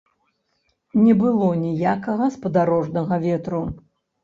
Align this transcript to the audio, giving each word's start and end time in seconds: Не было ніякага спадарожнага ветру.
Не 1.03 1.13
было 1.21 1.51
ніякага 1.65 2.31
спадарожнага 2.39 3.23
ветру. 3.29 3.65